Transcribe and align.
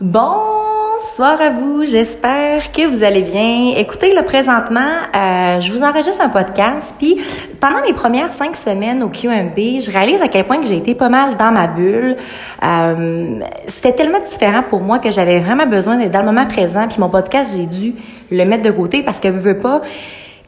Bonsoir 0.00 1.38
à 1.42 1.50
vous, 1.50 1.84
j'espère 1.84 2.72
que 2.72 2.86
vous 2.86 3.04
allez 3.04 3.20
bien. 3.20 3.74
Écoutez, 3.76 4.14
là, 4.14 4.22
présentement, 4.22 4.80
euh, 5.14 5.60
je 5.60 5.70
vous 5.70 5.82
enregistre 5.82 6.22
un 6.22 6.30
podcast, 6.30 6.94
puis 6.98 7.20
pendant 7.60 7.82
mes 7.82 7.92
premières 7.92 8.32
cinq 8.32 8.56
semaines 8.56 9.02
au 9.02 9.10
QMB, 9.10 9.82
je 9.82 9.90
réalise 9.90 10.22
à 10.22 10.28
quel 10.28 10.46
point 10.46 10.56
que 10.56 10.66
j'ai 10.66 10.78
été 10.78 10.94
pas 10.94 11.10
mal 11.10 11.36
dans 11.36 11.52
ma 11.52 11.66
bulle. 11.66 12.16
Euh, 12.64 13.40
C'était 13.66 13.92
tellement 13.92 14.20
différent 14.20 14.62
pour 14.66 14.80
moi 14.80 15.00
que 15.00 15.10
j'avais 15.10 15.38
vraiment 15.38 15.66
besoin 15.66 15.98
d'être 15.98 16.12
dans 16.12 16.20
le 16.20 16.24
moment 16.32 16.46
présent, 16.46 16.88
puis 16.88 16.98
mon 16.98 17.10
podcast, 17.10 17.54
j'ai 17.54 17.66
dû 17.66 17.94
le 18.30 18.44
mettre 18.46 18.64
de 18.64 18.70
côté 18.70 19.02
parce 19.02 19.20
que 19.20 19.28
je 19.28 19.36
veux 19.36 19.58
pas 19.58 19.82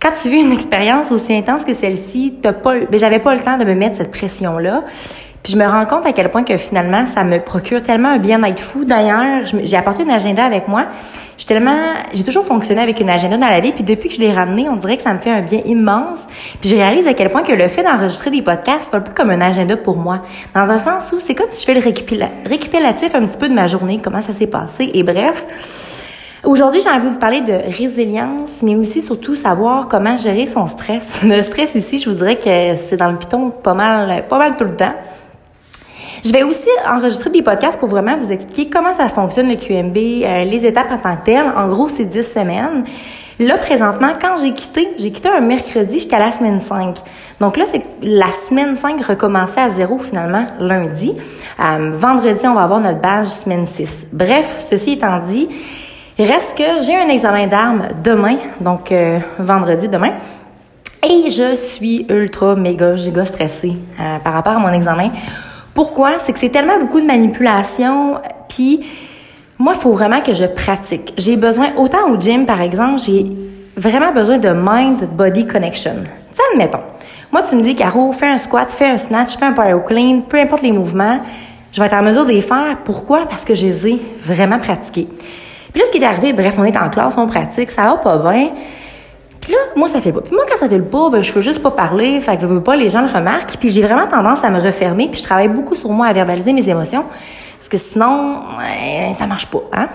quand 0.00 0.12
tu 0.21 0.30
vis 0.30 0.41
une 0.41 0.53
expérience 0.53 1.12
aussi 1.12 1.32
intense 1.32 1.64
que 1.64 1.75
celle-ci, 1.75 2.34
t'as 2.43 2.53
pas, 2.53 2.73
ben, 2.91 2.98
j'avais 2.98 3.21
pas 3.21 3.34
le 3.34 3.41
temps 3.41 3.59
de 3.59 3.64
me 3.64 3.75
mettre 3.75 3.98
cette 3.98 4.11
pression-là. 4.11 4.82
Puis 5.43 5.55
je 5.55 5.59
me 5.59 5.67
rends 5.67 5.87
compte 5.87 6.07
à 6.07 6.13
quel 6.13 6.31
point 6.31 6.45
que 6.45 6.57
finalement, 6.57 7.05
ça 7.07 7.25
me 7.25 7.41
procure 7.41 7.83
tellement 7.83 8.11
un 8.11 8.19
bien-être 8.19 8.63
fou. 8.63 8.85
D'ailleurs, 8.85 9.45
j'ai 9.65 9.77
apporté 9.77 10.05
une 10.05 10.11
agenda 10.11 10.45
avec 10.45 10.69
moi. 10.69 10.87
J'ai 11.37 11.46
tellement, 11.46 11.95
j'ai 12.13 12.23
toujours 12.23 12.45
fonctionné 12.45 12.81
avec 12.81 13.00
une 13.00 13.11
agenda 13.11 13.37
dans 13.37 13.49
la 13.49 13.59
vie. 13.59 13.73
Puis 13.73 13.83
depuis 13.83 14.09
que 14.09 14.14
je 14.14 14.21
l'ai 14.21 14.33
ramené, 14.33 14.69
on 14.69 14.77
dirait 14.77 14.97
que 14.97 15.03
ça 15.03 15.13
me 15.13 15.19
fait 15.19 15.31
un 15.31 15.41
bien 15.41 15.61
immense. 15.64 16.29
Puis 16.61 16.71
je 16.71 16.77
réalise 16.77 17.09
à 17.09 17.14
quel 17.14 17.29
point 17.29 17.43
que 17.43 17.53
le 17.53 17.67
fait 17.67 17.83
d'enregistrer 17.83 18.31
des 18.31 18.43
podcasts, 18.43 18.91
c'est 18.91 18.97
un 18.97 19.00
peu 19.00 19.13
comme 19.13 19.31
un 19.31 19.41
agenda 19.41 19.77
pour 19.77 19.97
moi. 19.97 20.23
Dans 20.55 20.71
un 20.71 20.79
sens 20.79 21.13
où 21.13 21.19
c'est 21.19 21.35
comme 21.35 21.50
si 21.50 21.63
je 21.63 21.67
fais 21.67 21.75
le 21.75 22.49
récupératif 22.49 23.14
un 23.17 23.27
petit 23.27 23.39
peu 23.39 23.49
de 23.49 23.55
ma 23.55 23.67
journée, 23.67 23.99
comment 24.03 24.21
ça 24.21 24.33
s'est 24.33 24.47
passé. 24.47 24.93
Et 24.95 25.03
bref. 25.03 25.47
Aujourd'hui, 26.45 26.81
j'ai 26.81 26.91
envie 26.91 27.07
de 27.07 27.11
vous 27.11 27.19
parler 27.19 27.41
de 27.41 27.53
résilience, 27.53 28.63
mais 28.63 28.75
aussi 28.75 29.00
surtout 29.00 29.36
savoir 29.36 29.86
comment 29.86 30.19
gérer 30.19 30.47
son 30.47 30.67
stress. 30.67 31.22
Le 31.25 31.41
stress 31.41 31.77
ici, 31.77 31.99
je 31.99 32.11
vous 32.11 32.17
dirais 32.17 32.36
que 32.36 32.75
c'est 32.77 32.97
dans 32.97 33.12
le 33.12 33.17
piton 33.17 33.50
pas 33.50 33.75
mal, 33.75 34.27
pas 34.28 34.39
mal 34.39 34.56
tout 34.56 34.64
le 34.64 34.75
temps. 34.75 34.92
Je 36.25 36.33
vais 36.33 36.42
aussi 36.42 36.69
enregistrer 36.86 37.30
des 37.30 37.42
podcasts 37.42 37.78
pour 37.78 37.89
vraiment 37.89 38.16
vous 38.16 38.30
expliquer 38.30 38.70
comment 38.70 38.94
ça 38.94 39.08
fonctionne 39.08 39.48
le 39.48 39.56
QMB, 39.56 39.97
euh, 39.97 40.44
les 40.44 40.66
étapes 40.66 40.91
en 40.91 40.98
tant 40.98 41.16
que 41.16 41.25
telles. 41.25 41.52
En 41.56 41.69
gros, 41.69 41.88
c'est 41.88 42.05
10 42.05 42.22
semaines. 42.22 42.84
Là, 43.38 43.56
présentement, 43.58 44.10
quand 44.20 44.36
j'ai 44.41 44.52
quitté, 44.52 44.91
j'ai 44.98 45.10
quitté 45.10 45.28
un 45.28 45.41
mercredi 45.41 45.98
jusqu'à 45.98 46.19
la 46.19 46.30
semaine 46.30 46.60
5. 46.60 46.96
Donc 47.41 47.56
là, 47.56 47.64
c'est 47.66 47.82
la 48.02 48.30
semaine 48.30 48.77
5 48.77 49.04
recommençait 49.04 49.62
à 49.62 49.70
zéro 49.70 49.98
finalement 49.98 50.46
lundi. 50.60 51.12
Euh, 51.58 51.91
vendredi, 51.92 52.47
on 52.47 52.54
va 52.54 52.62
avoir 52.62 52.80
notre 52.80 53.00
badge 53.00 53.26
semaine 53.26 53.66
6. 53.66 54.08
Bref, 54.12 54.56
ceci 54.60 54.92
étant 54.92 55.19
dit, 55.26 55.48
reste 56.19 56.56
que 56.56 56.82
j'ai 56.86 56.94
un 56.94 57.08
examen 57.08 57.47
d'armes 57.48 57.88
demain, 58.04 58.36
donc 58.60 58.92
euh, 58.92 59.19
vendredi 59.38 59.88
demain. 59.88 60.12
Et 61.04 61.30
je 61.30 61.56
suis 61.56 62.06
ultra, 62.08 62.54
méga, 62.54 62.94
giga 62.94 63.24
stressée 63.26 63.76
par 64.22 64.34
rapport 64.34 64.52
à 64.52 64.60
mon 64.60 64.72
examen. 64.72 65.10
Pourquoi? 65.75 66.19
C'est 66.19 66.33
que 66.33 66.39
c'est 66.39 66.51
tellement 66.51 66.78
beaucoup 66.78 67.01
de 67.01 67.06
manipulation, 67.06 68.17
puis 68.48 68.81
moi, 69.59 69.73
il 69.77 69.81
faut 69.81 69.92
vraiment 69.92 70.20
que 70.20 70.34
je 70.34 70.45
pratique. 70.45 71.15
J'ai 71.17 71.37
besoin, 71.37 71.69
autant 71.77 72.11
au 72.11 72.20
gym, 72.20 72.47
par 72.47 72.61
exemple, 72.61 73.01
j'ai 73.01 73.25
vraiment 73.77 74.12
besoin 74.12 74.39
de 74.39 74.50
mind-body 74.50 75.47
connection. 75.47 75.95
Ça, 76.34 76.43
admettons. 76.53 76.81
Moi, 77.31 77.43
tu 77.43 77.56
me 77.56 77.62
dis, 77.62 77.75
Caro, 77.75 78.12
fais 78.12 78.27
un 78.27 78.39
squat, 78.39 78.70
fais 78.70 78.87
un 78.87 78.97
snatch, 78.97 79.39
fais 79.39 79.47
un 79.47 79.53
power 79.53 79.81
clean, 79.87 80.20
peu 80.28 80.39
importe 80.39 80.62
les 80.62 80.73
mouvements, 80.73 81.20
je 81.73 81.81
vais 81.81 81.87
être 81.87 81.95
en 81.95 82.03
mesure 82.03 82.27
de 82.27 82.33
les 82.33 82.43
faire. 82.43 82.78
Pourquoi? 82.84 83.27
Parce 83.27 83.45
que 83.45 83.55
je 83.55 83.65
les 83.65 83.89
ai 83.89 84.03
vraiment 84.20 84.59
pratiqués. 84.59 85.09
Puis 85.73 85.81
là, 85.81 85.87
ce 85.87 85.93
qui 85.93 85.98
est 86.03 86.06
arrivé, 86.06 86.34
bref, 86.34 86.56
on 86.59 86.65
est 86.65 86.77
en 86.77 86.91
classe, 86.91 87.15
on 87.17 87.27
pratique, 87.27 87.70
ça 87.70 87.84
va 87.84 87.97
pas 87.97 88.19
bien. 88.19 88.50
Puis 89.42 89.52
là, 89.52 89.58
moi, 89.76 89.88
ça 89.88 90.00
fait 90.00 90.12
pas. 90.12 90.20
Puis 90.20 90.32
moi, 90.34 90.44
quand 90.48 90.56
ça 90.56 90.68
fait 90.68 90.78
le 90.78 90.84
pas, 90.84 91.10
ben, 91.10 91.20
je 91.20 91.32
veux 91.32 91.42
juste 91.42 91.62
pas 91.62 91.72
parler. 91.72 92.20
Fait 92.20 92.36
que 92.36 92.42
je 92.42 92.46
veux 92.46 92.62
pas, 92.62 92.76
les 92.76 92.88
gens 92.88 93.02
le 93.02 93.12
remarquent. 93.12 93.56
Puis 93.58 93.68
j'ai 93.68 93.82
vraiment 93.82 94.06
tendance 94.06 94.42
à 94.44 94.50
me 94.50 94.60
refermer. 94.60 95.08
Puis 95.08 95.20
je 95.20 95.24
travaille 95.24 95.48
beaucoup 95.48 95.74
sur 95.74 95.90
moi 95.90 96.06
à 96.06 96.12
verbaliser 96.12 96.52
mes 96.52 96.68
émotions. 96.68 97.04
Parce 97.58 97.68
que 97.68 97.76
sinon, 97.76 98.40
ça 99.14 99.26
marche 99.26 99.46
pas, 99.46 99.62
hein? 99.72 99.88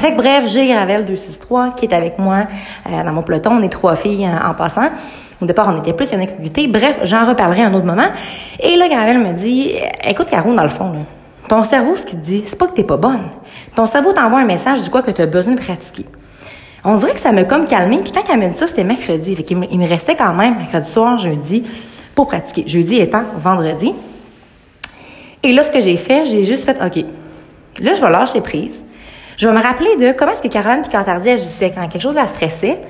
Fait 0.00 0.10
que 0.10 0.16
bref, 0.16 0.44
j'ai 0.48 0.66
Gravel 0.66 1.06
263 1.06 1.70
qui 1.70 1.86
est 1.86 1.94
avec 1.94 2.18
moi 2.18 2.40
euh, 2.86 3.04
dans 3.04 3.12
mon 3.12 3.22
peloton. 3.22 3.52
On 3.52 3.62
est 3.62 3.68
trois 3.68 3.94
filles 3.94 4.28
en, 4.28 4.52
passant. 4.54 4.90
Au 5.40 5.46
départ, 5.46 5.72
on 5.72 5.78
était 5.78 5.92
plus, 5.92 6.10
il 6.10 6.18
y 6.18 6.22
en 6.22 6.24
a 6.24 6.68
Bref, 6.68 7.00
j'en 7.04 7.26
reparlerai 7.26 7.62
un 7.62 7.74
autre 7.74 7.86
moment. 7.86 8.08
Et 8.60 8.76
là, 8.76 8.88
Gravel 8.88 9.18
me 9.18 9.32
dit, 9.34 9.72
écoute, 10.02 10.28
Caro, 10.30 10.54
dans 10.54 10.62
le 10.62 10.68
fond, 10.68 10.92
là, 10.92 10.98
ton 11.48 11.62
cerveau, 11.62 11.96
ce 11.96 12.06
qu'il 12.06 12.18
te 12.20 12.24
dit, 12.24 12.44
c'est 12.46 12.58
pas 12.58 12.66
que 12.66 12.72
t'es 12.72 12.84
pas 12.84 12.96
bonne. 12.96 13.22
Ton 13.76 13.86
cerveau 13.86 14.12
t'envoie 14.12 14.40
un 14.40 14.46
message 14.46 14.82
du 14.82 14.90
quoi 14.90 15.02
que 15.02 15.10
tu 15.10 15.22
as 15.22 15.26
besoin 15.26 15.54
de 15.54 15.60
pratiquer. 15.60 16.06
On 16.84 16.96
dirait 16.96 17.14
que 17.14 17.20
ça 17.20 17.32
m'a 17.32 17.44
comme 17.44 17.66
calmé. 17.66 18.00
Puis 18.02 18.12
quand 18.12 18.22
elle 18.30 18.38
m'a 18.38 18.46
dit 18.48 18.58
ça, 18.58 18.66
c'était 18.66 18.84
mercredi. 18.84 19.34
Fait 19.34 19.42
qu'il 19.42 19.56
me, 19.56 19.66
il 19.70 19.78
me 19.78 19.88
restait 19.88 20.16
quand 20.16 20.34
même 20.34 20.58
mercredi 20.58 20.90
soir, 20.90 21.16
jeudi, 21.18 21.64
pour 22.14 22.28
pratiquer. 22.28 22.64
Jeudi 22.66 22.96
étant 22.96 23.24
vendredi. 23.38 23.94
Et 25.42 25.52
là, 25.52 25.62
ce 25.62 25.70
que 25.70 25.80
j'ai 25.80 25.96
fait, 25.96 26.26
j'ai 26.26 26.44
juste 26.44 26.64
fait, 26.64 26.78
OK, 26.82 27.04
là, 27.80 27.94
je 27.94 28.00
vais 28.00 28.10
lâcher 28.10 28.40
prise. 28.40 28.84
Je 29.36 29.48
vais 29.48 29.54
me 29.54 29.60
rappeler 29.60 29.96
de 29.96 30.12
comment 30.12 30.32
est-ce 30.32 30.42
que 30.42 30.48
Caroline 30.48 30.82
puis 30.82 30.92
Cantardi 30.92 31.30
agissaient 31.30 31.72
quand 31.74 31.86
quelque 31.88 32.02
chose 32.02 32.14
la 32.14 32.26
stressait. 32.26 32.80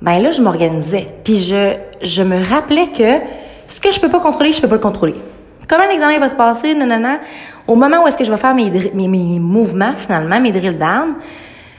Ben 0.00 0.18
là, 0.20 0.30
je 0.30 0.40
m'organisais. 0.40 1.08
Puis 1.24 1.38
je, 1.38 1.74
je 2.02 2.22
me 2.22 2.38
rappelais 2.42 2.86
que 2.86 3.18
ce 3.66 3.80
que 3.80 3.90
je 3.90 4.00
peux 4.00 4.08
pas 4.08 4.20
contrôler, 4.20 4.52
je 4.52 4.60
peux 4.60 4.68
pas 4.68 4.76
le 4.76 4.80
contrôler. 4.80 5.14
Comment 5.68 5.84
l'examen 5.84 6.18
va 6.18 6.28
se 6.28 6.34
passer, 6.34 6.74
non. 6.74 7.18
Au 7.66 7.74
moment 7.74 8.02
où 8.02 8.06
est-ce 8.06 8.16
que 8.16 8.24
je 8.24 8.30
vais 8.30 8.38
faire 8.38 8.54
mes, 8.54 8.70
mes, 8.70 9.08
mes 9.08 9.38
mouvements, 9.38 9.92
finalement, 9.96 10.40
mes 10.40 10.52
drills 10.52 10.76
d'armes, 10.78 11.16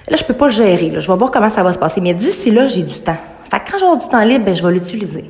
Là, 0.10 0.16
je 0.16 0.24
peux 0.24 0.34
pas 0.34 0.50
gérer. 0.50 0.90
Là. 0.90 1.00
Je 1.00 1.12
vais 1.12 1.18
voir 1.18 1.32
comment 1.32 1.50
ça 1.50 1.64
va 1.64 1.74
se 1.74 1.80
passer. 1.80 2.02
Mais 2.02 2.14
d'ici 2.14 2.52
là, 2.52 2.68
j'ai 2.68 2.82
du 2.82 3.00
temps. 3.00 3.18
Fait 3.50 3.60
que 3.60 3.72
quand 3.72 3.78
j'aurai 3.78 3.98
du 3.98 4.08
temps 4.08 4.22
libre, 4.22 4.46
ben, 4.46 4.56
je 4.56 4.66
vais 4.66 4.74
l'utiliser. 4.74 5.26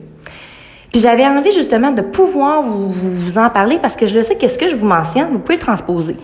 Puis 0.91 1.01
j'avais 1.01 1.25
envie 1.25 1.51
justement 1.51 1.91
de 1.91 2.01
pouvoir 2.01 2.63
vous, 2.63 2.89
vous, 2.89 3.38
en 3.38 3.50
parler 3.50 3.78
parce 3.79 3.95
que 3.95 4.07
je 4.07 4.16
le 4.16 4.23
sais 4.23 4.35
que 4.35 4.47
ce 4.47 4.57
que 4.57 4.68
je 4.68 4.75
vous 4.75 4.88
mentionne, 4.88 5.28
vous 5.31 5.39
pouvez 5.39 5.57
le 5.57 5.62
transposer. 5.62 6.16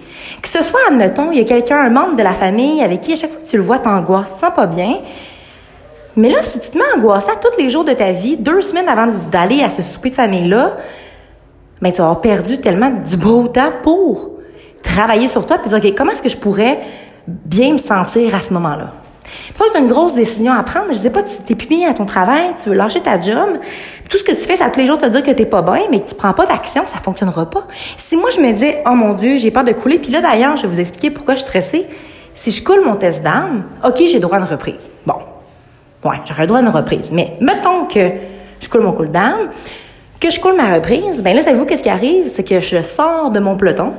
Que 0.41 0.49
ce 0.49 0.63
soit, 0.63 0.79
admettons, 0.87 1.31
il 1.31 1.37
y 1.37 1.41
a 1.41 1.43
quelqu'un, 1.43 1.77
un 1.77 1.89
membre 1.89 2.15
de 2.15 2.23
la 2.23 2.33
famille 2.33 2.81
avec 2.81 3.01
qui 3.01 3.13
à 3.13 3.15
chaque 3.15 3.31
fois 3.31 3.41
que 3.41 3.47
tu 3.47 3.57
le 3.57 3.63
vois, 3.63 3.77
t'angoisses, 3.77 4.29
tu 4.29 4.35
te 4.35 4.39
sens 4.39 4.53
pas 4.55 4.65
bien. 4.65 4.95
Mais 6.15 6.29
là, 6.29 6.41
si 6.41 6.59
tu 6.59 6.69
te 6.69 6.77
mets 6.77 6.83
angoissé 6.97 7.29
à 7.29 7.35
tous 7.35 7.61
les 7.61 7.69
jours 7.69 7.83
de 7.83 7.93
ta 7.93 8.11
vie, 8.11 8.37
deux 8.37 8.61
semaines 8.61 8.87
avant 8.87 9.07
d'aller 9.31 9.61
à 9.61 9.69
ce 9.69 9.83
souper 9.83 10.09
de 10.09 10.15
famille-là, 10.15 10.77
ben, 11.81 11.91
tu 11.91 11.97
vas 11.97 12.05
avoir 12.05 12.21
perdu 12.21 12.59
tellement 12.59 12.89
du 12.89 13.17
beau 13.17 13.47
temps 13.47 13.71
pour 13.83 14.31
travailler 14.81 15.27
sur 15.27 15.45
toi 15.45 15.57
puis 15.57 15.69
dire, 15.69 15.77
OK, 15.77 15.95
comment 15.95 16.11
est-ce 16.11 16.23
que 16.23 16.29
je 16.29 16.37
pourrais 16.37 16.79
bien 17.27 17.73
me 17.73 17.77
sentir 17.77 18.33
à 18.35 18.39
ce 18.39 18.53
moment-là. 18.53 18.91
C'est 19.55 19.71
tu 19.71 19.77
as 19.77 19.79
une 19.79 19.87
grosse 19.87 20.15
décision 20.15 20.53
à 20.53 20.63
prendre. 20.63 20.87
Je 20.89 20.97
sais 20.97 21.09
pas, 21.09 21.23
tu 21.23 21.37
t'es 21.45 21.55
plus 21.55 21.83
à 21.85 21.93
ton 21.93 22.05
travail, 22.05 22.51
tu 22.61 22.69
veux 22.69 22.75
lâcher 22.75 23.01
ta 23.01 23.19
job. 23.19 23.59
tout 24.09 24.17
ce 24.17 24.23
que 24.23 24.31
tu 24.31 24.41
fais, 24.41 24.55
ça 24.55 24.69
tous 24.69 24.79
les 24.79 24.85
jours 24.85 24.97
te 24.97 25.07
dire 25.07 25.23
que 25.23 25.31
t'es 25.31 25.45
pas 25.45 25.61
bien, 25.61 25.81
mais 25.89 26.01
que 26.01 26.09
tu 26.09 26.15
prends 26.15 26.33
pas 26.33 26.45
d'action, 26.45 26.83
ça 26.85 26.99
fonctionnera 26.99 27.49
pas. 27.49 27.67
Si 27.97 28.17
moi 28.17 28.29
je 28.29 28.39
me 28.39 28.53
dis, 28.53 28.71
oh 28.85 28.93
mon 28.93 29.13
Dieu, 29.13 29.37
j'ai 29.37 29.51
peur 29.51 29.63
de 29.63 29.71
couler, 29.71 29.99
puis 29.99 30.11
là 30.11 30.21
d'ailleurs, 30.21 30.55
je 30.57 30.63
vais 30.63 30.67
vous 30.67 30.79
expliquer 30.79 31.09
pourquoi 31.11 31.35
je 31.35 31.39
suis 31.39 31.47
stressée. 31.47 31.87
Si 32.33 32.51
je 32.51 32.63
coule 32.63 32.83
mon 32.85 32.95
test 32.95 33.23
d'âme, 33.23 33.63
ok, 33.83 34.03
j'ai 34.07 34.19
droit 34.19 34.37
à 34.37 34.41
une 34.41 34.47
reprise. 34.47 34.89
Bon, 35.05 35.15
ouais, 36.03 36.17
j'aurais 36.25 36.41
le 36.41 36.47
droit 36.47 36.59
à 36.59 36.61
une 36.61 36.69
reprise. 36.69 37.11
Mais 37.11 37.37
mettons 37.39 37.85
que 37.85 38.11
je 38.59 38.69
coule 38.69 38.81
mon 38.81 38.91
cool 38.91 39.09
d'âme, 39.09 39.49
que 40.19 40.29
je 40.29 40.39
coule 40.39 40.55
ma 40.55 40.73
reprise, 40.75 41.23
ben 41.23 41.35
là, 41.35 41.43
savez-vous 41.43 41.65
qu'est-ce 41.65 41.83
qui 41.83 41.89
arrive, 41.89 42.27
c'est 42.27 42.43
que 42.43 42.59
je 42.59 42.81
sors 42.81 43.31
de 43.31 43.39
mon 43.39 43.57
peloton, 43.57 43.93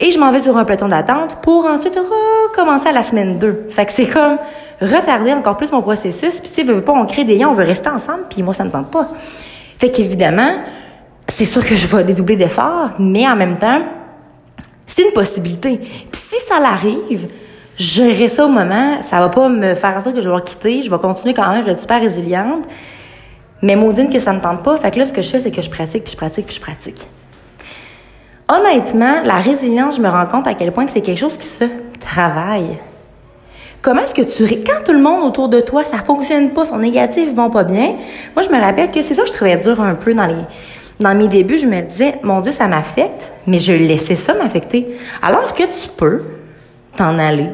et 0.00 0.10
je 0.10 0.18
m'en 0.18 0.30
vais 0.30 0.40
sur 0.40 0.56
un 0.56 0.64
peloton 0.64 0.88
d'attente 0.88 1.38
pour 1.42 1.66
ensuite 1.66 1.96
recommencer 1.96 2.88
à 2.88 2.92
la 2.92 3.02
semaine 3.02 3.38
2. 3.38 3.66
Fait 3.68 3.84
que 3.84 3.92
c'est 3.92 4.06
comme 4.06 4.38
retarder 4.80 5.32
encore 5.34 5.58
plus 5.58 5.70
mon 5.70 5.82
processus. 5.82 6.40
Puis 6.40 6.48
tu 6.48 6.54
sais, 6.54 6.62
veut 6.62 6.80
pas, 6.80 6.92
on 6.92 7.04
crée 7.04 7.24
des 7.24 7.36
liens, 7.36 7.50
on 7.50 7.54
veut 7.54 7.64
rester 7.64 7.90
ensemble, 7.90 8.24
puis 8.30 8.42
moi, 8.42 8.54
ça 8.54 8.64
me 8.64 8.70
tente 8.70 8.90
pas. 8.90 9.06
Fait 9.78 9.90
qu'évidemment, 9.90 10.54
c'est 11.28 11.44
sûr 11.44 11.64
que 11.64 11.74
je 11.74 11.86
vais 11.86 12.02
dédoubler 12.04 12.36
d'efforts, 12.36 12.92
mais 12.98 13.28
en 13.28 13.36
même 13.36 13.58
temps, 13.58 13.80
c'est 14.86 15.02
une 15.06 15.12
possibilité. 15.12 15.76
Puis 15.78 16.20
si 16.20 16.40
ça 16.40 16.58
l'arrive, 16.58 17.28
gérer 17.76 18.28
ça 18.28 18.46
au 18.46 18.48
moment, 18.48 19.02
ça 19.02 19.20
va 19.20 19.28
pas 19.28 19.48
me 19.48 19.74
faire 19.74 19.96
en 19.96 20.00
sorte 20.00 20.16
que 20.16 20.22
je 20.22 20.30
vais 20.30 20.40
quitter, 20.42 20.82
je 20.82 20.90
vais 20.90 20.98
continuer 20.98 21.34
quand 21.34 21.48
même, 21.50 21.60
je 21.60 21.66
vais 21.66 21.72
être 21.72 21.80
super 21.80 22.00
résiliente. 22.00 22.62
Mais 23.62 23.76
maudine 23.76 24.10
que 24.10 24.18
ça 24.18 24.32
me 24.32 24.40
tente 24.40 24.62
pas, 24.62 24.78
fait 24.78 24.90
que 24.90 24.98
là, 24.98 25.04
ce 25.04 25.12
que 25.12 25.20
je 25.20 25.28
fais, 25.28 25.40
c'est 25.40 25.50
que 25.50 25.60
je 25.60 25.68
pratique, 25.68 26.04
puis 26.04 26.12
je 26.12 26.16
pratique, 26.16 26.46
puis 26.46 26.56
je 26.56 26.60
pratique. 26.60 27.06
Honnêtement, 28.50 29.22
la 29.24 29.36
résilience, 29.36 29.96
je 29.96 30.00
me 30.00 30.08
rends 30.08 30.26
compte 30.26 30.48
à 30.48 30.54
quel 30.54 30.72
point 30.72 30.84
c'est 30.88 31.02
quelque 31.02 31.18
chose 31.18 31.36
qui 31.36 31.46
se 31.46 31.64
travaille. 32.00 32.78
Comment 33.80 34.02
est-ce 34.02 34.14
que 34.14 34.22
tu... 34.22 34.44
Quand 34.66 34.82
tout 34.84 34.92
le 34.92 34.98
monde 34.98 35.22
autour 35.22 35.48
de 35.48 35.60
toi, 35.60 35.84
ça 35.84 35.98
fonctionne 35.98 36.50
pas, 36.50 36.64
son 36.64 36.78
négatif 36.78 37.32
vont 37.32 37.48
pas 37.48 37.62
bien, 37.62 37.94
moi, 38.34 38.42
je 38.42 38.48
me 38.48 38.60
rappelle 38.60 38.90
que 38.90 39.02
c'est 39.02 39.14
ça 39.14 39.22
que 39.22 39.28
je 39.28 39.32
trouvais 39.34 39.56
dur 39.56 39.80
un 39.80 39.94
peu 39.94 40.14
dans 40.14 40.26
les... 40.26 40.34
Dans 40.98 41.14
mes 41.14 41.28
débuts, 41.28 41.58
je 41.58 41.66
me 41.66 41.80
disais, 41.80 42.18
mon 42.22 42.40
Dieu, 42.40 42.52
ça 42.52 42.66
m'affecte, 42.66 43.32
mais 43.46 43.58
je 43.58 43.72
laissais 43.72 44.16
ça 44.16 44.34
m'affecter. 44.34 44.98
Alors 45.22 45.54
que 45.54 45.62
tu 45.62 45.88
peux 45.96 46.24
t'en 46.94 47.18
aller. 47.18 47.46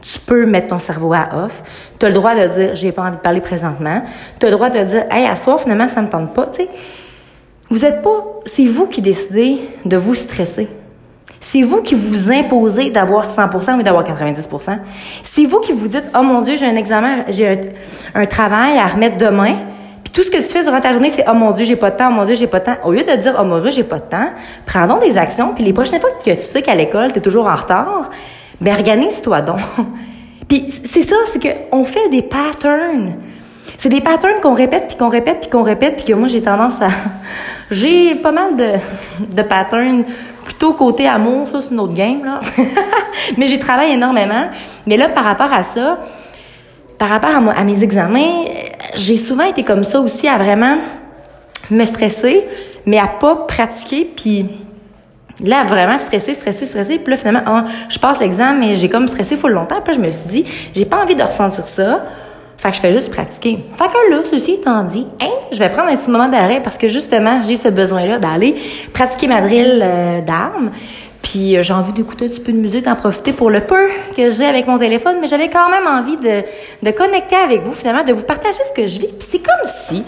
Tu 0.00 0.20
peux 0.20 0.46
mettre 0.46 0.68
ton 0.68 0.78
cerveau 0.78 1.12
à 1.12 1.28
off. 1.44 1.62
Tu 1.98 2.06
as 2.06 2.08
le 2.10 2.14
droit 2.14 2.34
de 2.34 2.46
dire, 2.46 2.70
j'ai 2.74 2.92
pas 2.92 3.02
envie 3.02 3.16
de 3.16 3.20
parler 3.20 3.40
présentement. 3.40 4.02
Tu 4.38 4.46
as 4.46 4.50
le 4.50 4.54
droit 4.54 4.70
de 4.70 4.82
dire, 4.84 5.04
hey, 5.10 5.26
à 5.26 5.36
soir, 5.36 5.60
finalement, 5.60 5.88
ça 5.88 6.00
me 6.00 6.08
tente 6.08 6.32
pas. 6.32 6.46
Tu 6.46 6.62
sais, 6.62 6.68
vous 7.70 7.84
êtes 7.84 8.02
pas, 8.02 8.24
c'est 8.46 8.66
vous 8.66 8.86
qui 8.86 9.00
décidez 9.00 9.58
de 9.84 9.96
vous 9.96 10.14
stresser. 10.14 10.68
C'est 11.40 11.62
vous 11.62 11.82
qui 11.82 11.94
vous 11.94 12.32
imposez 12.32 12.90
d'avoir 12.90 13.28
100% 13.28 13.78
ou 13.78 13.82
d'avoir 13.82 14.02
90%. 14.02 14.78
C'est 15.22 15.44
vous 15.44 15.60
qui 15.60 15.72
vous 15.72 15.88
dites, 15.88 16.04
oh 16.18 16.22
mon 16.22 16.40
Dieu, 16.40 16.56
j'ai 16.56 16.66
un 16.66 16.76
examen, 16.76 17.24
j'ai 17.28 17.60
un, 18.14 18.26
travail 18.26 18.78
à 18.78 18.86
remettre 18.86 19.18
demain. 19.18 19.56
Puis 20.02 20.12
tout 20.12 20.22
ce 20.22 20.30
que 20.30 20.38
tu 20.38 20.44
fais 20.44 20.62
durant 20.62 20.80
ta 20.80 20.92
journée, 20.92 21.10
c'est, 21.10 21.24
oh 21.28 21.34
mon 21.34 21.50
Dieu, 21.50 21.66
j'ai 21.66 21.76
pas 21.76 21.90
de 21.90 21.96
temps, 21.96 22.08
oh 22.10 22.14
mon 22.14 22.24
Dieu, 22.24 22.34
j'ai 22.34 22.46
pas 22.46 22.60
de 22.60 22.64
temps. 22.64 22.76
Au 22.84 22.92
lieu 22.92 23.02
de 23.02 23.16
dire, 23.16 23.36
oh 23.38 23.44
mon 23.44 23.60
Dieu, 23.60 23.70
j'ai 23.70 23.84
pas 23.84 23.98
de 23.98 24.08
temps, 24.08 24.30
prends 24.64 24.86
donc 24.86 25.02
des 25.02 25.18
actions. 25.18 25.52
Puis 25.54 25.64
les 25.64 25.74
prochaines 25.74 26.00
fois 26.00 26.10
que 26.24 26.30
tu 26.30 26.42
sais 26.42 26.62
qu'à 26.62 26.74
l'école, 26.74 27.12
tu 27.12 27.18
es 27.18 27.22
toujours 27.22 27.46
en 27.46 27.54
retard, 27.54 28.08
Ben, 28.60 28.74
organise-toi 28.74 29.42
donc. 29.42 29.58
puis 30.48 30.68
c'est 30.70 31.02
ça, 31.02 31.16
c'est 31.30 31.40
qu'on 31.70 31.84
fait 31.84 32.08
des 32.08 32.22
patterns. 32.22 33.16
C'est 33.78 33.88
des 33.88 34.00
patterns 34.00 34.40
qu'on 34.42 34.54
répète, 34.54 34.88
puis 34.88 34.96
qu'on 34.96 35.08
répète, 35.08 35.40
puis 35.40 35.50
qu'on 35.50 35.62
répète, 35.62 35.96
puis 35.96 36.06
que 36.06 36.12
moi, 36.12 36.28
j'ai 36.28 36.42
tendance 36.42 36.80
à... 36.80 36.88
j'ai 37.70 38.14
pas 38.14 38.32
mal 38.32 38.56
de, 38.56 38.72
de 39.34 39.42
patterns 39.42 40.04
plutôt 40.44 40.74
côté 40.74 41.08
amour, 41.08 41.48
ça, 41.48 41.62
c'est 41.62 41.72
une 41.72 41.80
autre 41.80 41.94
game, 41.94 42.24
là. 42.24 42.40
Mais 43.38 43.48
j'ai 43.48 43.58
travaillé 43.58 43.94
énormément. 43.94 44.48
Mais 44.86 44.96
là, 44.96 45.08
par 45.08 45.24
rapport 45.24 45.52
à 45.52 45.62
ça, 45.62 45.98
par 46.98 47.08
rapport 47.08 47.30
à, 47.30 47.58
à 47.58 47.64
mes 47.64 47.82
examens, 47.82 48.44
j'ai 48.94 49.16
souvent 49.16 49.44
été 49.44 49.62
comme 49.62 49.84
ça 49.84 50.00
aussi 50.00 50.28
à 50.28 50.36
vraiment 50.36 50.76
me 51.70 51.84
stresser, 51.84 52.44
mais 52.86 52.98
à 52.98 53.08
pas 53.08 53.36
pratiquer, 53.36 54.04
puis 54.04 54.46
là, 55.42 55.64
vraiment 55.64 55.98
stressé, 55.98 56.34
stressé, 56.34 56.66
stressé. 56.66 56.98
Puis 56.98 57.10
là, 57.10 57.16
finalement, 57.16 57.42
ah, 57.46 57.64
je 57.88 57.98
passe 57.98 58.20
l'examen, 58.20 58.58
mais 58.58 58.74
j'ai 58.74 58.88
comme 58.88 59.08
stressé 59.08 59.36
full 59.36 59.52
longtemps. 59.52 59.80
Puis 59.84 59.94
je 59.94 60.00
me 60.00 60.10
suis 60.10 60.28
dit, 60.28 60.44
j'ai 60.74 60.84
pas 60.84 61.02
envie 61.02 61.16
de 61.16 61.22
ressentir 61.22 61.66
ça. 61.66 62.02
Fait 62.64 62.70
que 62.70 62.76
je 62.76 62.80
fais 62.80 62.92
juste 62.92 63.12
pratiquer. 63.12 63.58
Fait 63.76 63.84
que 63.84 64.10
là, 64.10 64.22
ceci 64.24 64.52
étant 64.52 64.82
dit, 64.84 65.06
hein, 65.20 65.28
je 65.52 65.58
vais 65.58 65.68
prendre 65.68 65.90
un 65.90 65.96
petit 65.96 66.10
moment 66.10 66.28
d'arrêt 66.28 66.62
parce 66.64 66.78
que 66.78 66.88
justement, 66.88 67.42
j'ai 67.42 67.58
ce 67.58 67.68
besoin-là 67.68 68.18
d'aller 68.18 68.54
pratiquer 68.94 69.26
ma 69.26 69.42
drill 69.42 69.82
euh, 69.82 70.22
d'armes. 70.22 70.70
Puis 71.20 71.58
euh, 71.58 71.62
j'ai 71.62 71.74
envie 71.74 71.92
d'écouter 71.92 72.24
un 72.24 72.28
petit 72.28 72.40
peu 72.40 72.52
de 72.52 72.56
musique, 72.56 72.86
d'en 72.86 72.94
profiter 72.94 73.34
pour 73.34 73.50
le 73.50 73.60
peu 73.60 73.88
que 74.16 74.30
j'ai 74.30 74.46
avec 74.46 74.66
mon 74.66 74.78
téléphone, 74.78 75.16
mais 75.20 75.26
j'avais 75.26 75.50
quand 75.50 75.68
même 75.68 75.86
envie 75.86 76.16
de, 76.16 76.42
de 76.82 76.90
connecter 76.92 77.36
avec 77.36 77.64
vous, 77.64 77.74
finalement, 77.74 78.02
de 78.02 78.14
vous 78.14 78.22
partager 78.22 78.56
ce 78.64 78.72
que 78.72 78.86
je 78.86 78.98
vis. 78.98 79.08
Puis 79.08 79.28
c'est 79.28 79.42
comme 79.42 79.70
si 79.70 80.02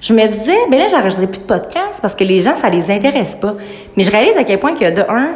je 0.00 0.14
me 0.14 0.24
disais, 0.28 0.58
ben 0.70 0.78
là, 0.78 0.86
j'enregistrerai 0.86 1.26
plus 1.26 1.40
de 1.40 1.46
podcast 1.46 1.98
parce 2.00 2.14
que 2.14 2.22
les 2.22 2.38
gens, 2.38 2.54
ça 2.54 2.70
les 2.70 2.88
intéresse 2.92 3.34
pas. 3.34 3.56
Mais 3.96 4.04
je 4.04 4.12
réalise 4.12 4.36
à 4.36 4.44
quel 4.44 4.60
point 4.60 4.74
a 4.80 4.92
de 4.92 5.02
un, 5.02 5.30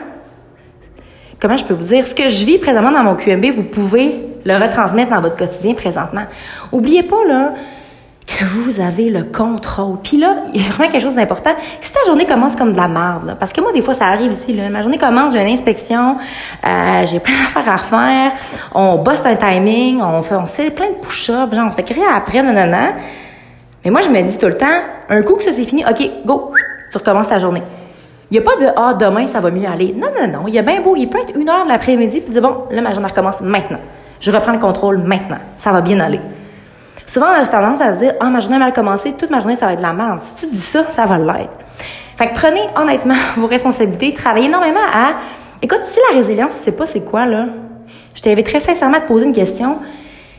comment 1.41 1.57
je 1.57 1.65
peux 1.65 1.75
vous 1.75 1.89
dire, 1.89 2.07
ce 2.07 2.15
que 2.15 2.29
je 2.29 2.45
vis 2.45 2.59
présentement 2.59 2.93
dans 2.93 3.03
mon 3.03 3.17
QMB, 3.17 3.47
vous 3.47 3.65
pouvez 3.65 4.34
le 4.45 4.57
retransmettre 4.57 5.11
dans 5.11 5.21
votre 5.21 5.37
quotidien 5.37 5.75
présentement. 5.75 6.25
Oubliez 6.73 7.03
pas, 7.03 7.25
là, 7.27 7.53
que 8.27 8.45
vous 8.45 8.81
avez 8.81 9.11
le 9.11 9.25
contrôle. 9.25 9.99
Puis 10.03 10.17
là, 10.17 10.37
il 10.55 10.63
y 10.63 10.65
a 10.65 10.71
vraiment 10.71 10.91
quelque 10.91 11.03
chose 11.03 11.15
d'important. 11.15 11.51
Si 11.81 11.93
ta 11.93 12.01
journée 12.07 12.25
commence 12.25 12.57
comme 12.57 12.73
de 12.73 12.77
la 12.77 12.89
merde, 12.89 13.37
parce 13.39 13.53
que 13.53 13.61
moi, 13.61 13.73
des 13.73 13.83
fois, 13.83 13.95
ça 13.95 14.07
arrive 14.07 14.33
ici, 14.33 14.55
là, 14.55 14.69
ma 14.71 14.81
journée 14.81 14.99
commence, 14.99 15.35
j'ai 15.35 15.43
une 15.43 15.53
inspection, 15.53 16.17
euh, 16.67 17.07
j'ai 17.07 17.21
plein 17.21 17.35
d'affaires 17.43 17.69
à 17.73 17.77
refaire, 17.77 18.33
on 18.75 18.97
bosse 18.97 19.25
un 19.27 19.37
timing, 19.37 20.01
on 20.01 20.23
fait, 20.23 20.71
plein 20.71 20.91
de 20.91 20.99
push-ups, 21.01 21.55
genre, 21.55 21.67
on 21.67 21.71
se 21.71 21.77
fait 21.77 21.83
créer 21.83 22.05
après, 22.13 22.43
nanana. 22.43 22.95
Mais 23.85 23.91
moi, 23.91 24.01
je 24.01 24.09
me 24.09 24.23
dis 24.23 24.39
tout 24.39 24.47
le 24.47 24.57
temps, 24.57 24.67
un 25.11 25.23
coup 25.23 25.37
que 25.37 25.45
ça 25.45 25.53
c'est 25.53 25.65
fini, 25.65 25.85
OK, 25.85 26.11
go, 26.25 26.53
tu 26.91 26.97
recommences 26.97 27.29
ta 27.29 27.39
journée. 27.39 27.63
Il 28.31 28.35
n'y 28.35 28.39
a 28.39 28.43
pas 28.43 28.57
de 28.57 28.67
Ah, 28.75 28.95
demain, 28.95 29.27
ça 29.27 29.41
va 29.41 29.51
mieux 29.51 29.69
aller. 29.69 29.95
Non, 29.95 30.09
non, 30.19 30.27
non. 30.27 30.49
Il 30.49 30.55
y 30.55 30.59
a 30.59 30.63
bien 30.63 30.81
beau, 30.81 30.97
il 30.97 31.09
peut 31.09 31.19
être 31.19 31.37
une 31.37 31.49
heure 31.49 31.65
de 31.65 31.69
l'après-midi, 31.69 32.23
puis 32.23 32.33
dire 32.33 32.41
Bon, 32.41 32.65
là, 32.71 32.81
ma 32.81 32.93
journée 32.93 33.07
recommence 33.07 33.43
maintenant. 33.43 33.81
Je 34.25 34.31
reprends 34.31 34.53
le 34.53 34.59
contrôle 34.59 34.97
maintenant. 34.99 35.37
Ça 35.59 35.71
va 35.71 35.83
bien 35.83 36.01
aller. 36.01 36.21
Souvent, 37.05 37.27
on 37.27 37.43
a 37.43 37.47
tendance 37.47 37.83
à 37.83 37.93
se 37.93 37.99
dire 37.99 38.15
Ah, 38.21 38.31
ma 38.31 38.41
journée 38.41 38.59
va 38.59 38.73
commencer, 38.73 39.13
toute 39.13 39.29
ma 39.31 39.41
journée, 39.41 39.55
ça 39.55 39.67
va 39.67 39.75
être 39.75 39.81
de 39.81 39.85
la 39.85 39.93
merde. 39.93 40.19
Si 40.19 40.47
tu 40.47 40.55
dis 40.55 40.61
ça, 40.61 40.91
ça 40.91 41.05
va 41.05 41.19
l'être. 41.19 41.55
Fait 42.17 42.29
que 42.29 42.35
prenez 42.35 42.63
honnêtement 42.75 43.17
vos 43.37 43.47
responsabilités, 43.47 44.15
travaillez 44.15 44.47
énormément 44.47 44.81
à. 44.81 45.17
Écoute, 45.61 45.83
si 45.85 46.01
la 46.11 46.17
résilience, 46.17 46.57
tu 46.57 46.63
sais 46.63 46.73
pas 46.73 46.87
c'est 46.87 47.05
quoi, 47.05 47.27
là, 47.27 47.49
je 48.15 48.23
t'invite 48.23 48.47
très 48.47 48.61
sincèrement 48.61 48.97
à 48.97 49.01
te 49.01 49.09
poser 49.09 49.27
une 49.27 49.35
question. 49.35 49.77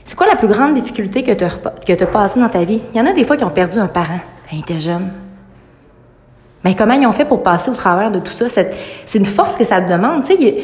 C'est 0.04 0.16
quoi 0.16 0.26
la 0.26 0.36
plus 0.36 0.48
grande 0.48 0.74
difficulté 0.74 1.22
que 1.22 1.32
tu 1.32 1.44
as, 1.44 2.08
passée 2.08 2.40
dans 2.40 2.50
ta 2.50 2.64
vie? 2.64 2.82
Il 2.92 2.98
y 2.98 3.02
en 3.02 3.06
a 3.06 3.14
des 3.14 3.24
fois 3.24 3.38
qui 3.38 3.44
ont 3.44 3.52
perdu 3.52 3.78
un 3.78 3.88
parent 3.88 4.20
quand 4.50 4.56
ils 4.56 4.62
étaient 4.62 4.80
jeunes. 4.80 5.12
Mais 6.64 6.74
comment 6.74 6.94
ils 6.96 7.06
ont 7.06 7.12
fait 7.12 7.26
pour 7.26 7.44
passer 7.44 7.70
au 7.70 7.76
travers 7.76 8.10
de 8.10 8.18
tout 8.18 8.32
ça? 8.32 8.50
C'est 8.50 8.74
une 9.14 9.26
force 9.26 9.56
que 9.56 9.64
ça 9.64 9.80
te 9.80 9.92
demande. 9.92 10.24
Tu 10.24 10.36
sais, 10.36 10.64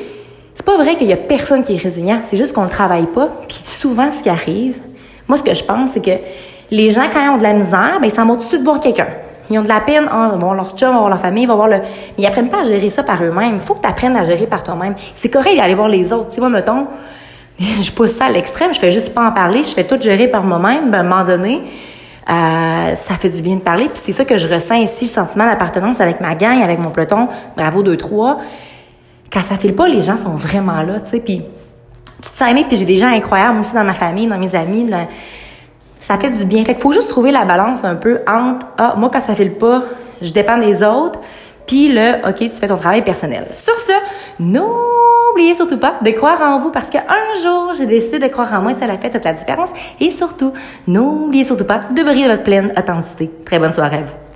c'est 0.61 0.67
pas 0.67 0.77
vrai 0.77 0.95
qu'il 0.95 1.07
y 1.07 1.13
a 1.13 1.17
personne 1.17 1.63
qui 1.63 1.73
est 1.73 1.81
résilient. 1.81 2.19
C'est 2.21 2.37
juste 2.37 2.53
qu'on 2.53 2.65
ne 2.65 2.69
travaille 2.69 3.07
pas. 3.07 3.29
Puis 3.47 3.57
souvent, 3.65 4.11
ce 4.11 4.21
qui 4.21 4.29
arrive, 4.29 4.77
moi, 5.27 5.35
ce 5.35 5.41
que 5.41 5.55
je 5.55 5.63
pense, 5.63 5.89
c'est 5.93 6.05
que 6.05 6.11
les 6.69 6.91
gens, 6.91 7.09
quand 7.11 7.19
ils 7.19 7.29
ont 7.29 7.39
de 7.39 7.43
la 7.43 7.53
misère, 7.53 7.97
ben, 7.99 8.05
ils 8.05 8.11
s'en 8.11 8.27
vont 8.27 8.35
tout 8.35 8.41
de 8.41 8.45
suite 8.45 8.61
voir 8.61 8.79
quelqu'un. 8.79 9.07
Ils 9.49 9.57
ont 9.57 9.63
de 9.63 9.67
la 9.67 9.79
peine, 9.79 10.07
hein, 10.11 10.33
ils 10.35 10.39
vont 10.39 10.45
voir 10.45 10.53
leur 10.53 10.75
chum, 10.77 10.95
voir 10.95 11.09
leur 11.09 11.19
famille, 11.19 11.45
ils 11.45 11.47
vont 11.47 11.55
voir 11.55 11.67
le... 11.67 11.77
Mais 11.77 12.19
ils 12.19 12.25
apprennent 12.27 12.49
pas 12.49 12.59
à 12.59 12.63
gérer 12.63 12.91
ça 12.91 13.01
par 13.01 13.23
eux-mêmes. 13.23 13.55
Il 13.55 13.59
faut 13.59 13.73
que 13.73 13.81
tu 13.81 13.87
apprennes 13.87 14.15
à 14.15 14.23
gérer 14.23 14.45
par 14.45 14.61
toi-même. 14.61 14.93
C'est 15.15 15.31
correct 15.31 15.57
d'aller 15.57 15.73
voir 15.73 15.87
les 15.87 16.13
autres. 16.13 16.27
Tu 16.27 16.35
sais, 16.35 16.41
moi, 16.41 16.51
mettons, 16.51 16.85
je 17.59 17.91
pousse 17.91 18.11
ça 18.11 18.25
à 18.25 18.29
l'extrême, 18.29 18.71
je 18.71 18.79
fais 18.79 18.91
juste 18.91 19.15
pas 19.15 19.25
en 19.25 19.31
parler, 19.31 19.63
je 19.63 19.69
fais 19.69 19.85
tout 19.85 19.99
gérer 19.99 20.27
par 20.27 20.43
moi-même, 20.43 20.91
ben, 20.91 20.99
à 20.99 21.01
un 21.01 21.03
moment 21.03 21.23
donné, 21.23 21.63
euh, 22.29 22.93
ça 22.93 23.15
fait 23.15 23.31
du 23.31 23.41
bien 23.41 23.55
de 23.55 23.61
parler, 23.61 23.85
puis 23.85 23.95
c'est 23.95 24.13
ça 24.13 24.25
que 24.25 24.37
je 24.37 24.47
ressens 24.47 24.75
ici, 24.75 25.05
le 25.05 25.09
sentiment 25.09 25.47
d'appartenance 25.47 25.99
avec 26.01 26.21
ma 26.21 26.35
gang, 26.35 26.61
avec 26.61 26.77
mon 26.77 26.91
peloton, 26.91 27.29
bravo 27.57 27.81
2-3. 27.81 28.37
Quand 29.31 29.41
ça 29.41 29.55
file 29.55 29.75
pas, 29.75 29.87
les 29.87 30.01
gens 30.01 30.17
sont 30.17 30.35
vraiment 30.35 30.81
là, 30.81 30.99
tu 30.99 31.11
sais, 31.11 31.19
puis 31.19 31.41
tu 32.21 32.29
te 32.29 32.37
sens 32.37 32.49
aimé, 32.49 32.65
puis 32.67 32.77
j'ai 32.77 32.85
des 32.85 32.97
gens 32.97 33.07
incroyables 33.07 33.59
aussi 33.59 33.73
dans 33.73 33.83
ma 33.83 33.93
famille, 33.93 34.27
dans 34.27 34.37
mes 34.37 34.53
amis, 34.55 34.89
ça 35.99 36.17
fait 36.17 36.31
du 36.31 36.45
bien. 36.45 36.63
Fait 36.63 36.73
qu'il 36.73 36.81
faut 36.81 36.91
juste 36.91 37.09
trouver 37.09 37.31
la 37.31 37.45
balance 37.45 37.83
un 37.83 37.95
peu 37.95 38.19
entre, 38.27 38.65
ah, 38.77 38.95
moi, 38.97 39.09
quand 39.11 39.21
ça 39.21 39.35
file 39.35 39.53
pas, 39.53 39.83
je 40.21 40.31
dépends 40.31 40.57
des 40.57 40.83
autres, 40.83 41.19
puis 41.65 41.87
le, 41.87 42.27
OK, 42.27 42.37
tu 42.37 42.49
fais 42.49 42.67
ton 42.67 42.77
travail 42.77 43.03
personnel. 43.03 43.47
Sur 43.53 43.79
ce, 43.79 43.93
n'oubliez 44.39 45.55
surtout 45.55 45.77
pas 45.77 45.95
de 46.01 46.11
croire 46.11 46.41
en 46.41 46.59
vous 46.59 46.69
parce 46.69 46.89
qu'un 46.89 47.01
jour, 47.41 47.73
j'ai 47.77 47.85
décidé 47.85 48.19
de 48.19 48.27
croire 48.27 48.53
en 48.53 48.61
moi 48.61 48.71
et 48.71 48.75
ça 48.75 48.85
a 48.85 48.97
fait 48.97 49.09
toute 49.09 49.23
la 49.23 49.33
différence. 49.33 49.69
Et 49.99 50.11
surtout, 50.11 50.51
n'oubliez 50.87 51.45
surtout 51.45 51.65
pas 51.65 51.79
de 51.79 52.03
briller 52.03 52.27
votre 52.27 52.43
pleine 52.43 52.73
authenticité. 52.77 53.31
Très 53.45 53.59
bonne 53.59 53.73
soirée 53.73 53.97
à 53.97 54.01
vous. 54.01 54.30